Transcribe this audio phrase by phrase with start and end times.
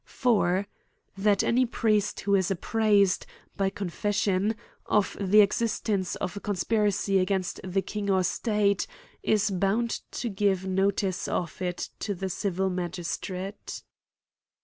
[0.03, 0.65] 4.
[1.15, 4.55] That any priest who is apprised, by confes sion,
[4.87, 8.87] of the existence of a conspiracy against the king or state,
[9.21, 13.83] is bound to give notice oi' it to the civil magistrate.